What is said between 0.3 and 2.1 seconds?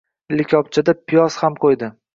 Likopchada piyoz ham qo‘ydi.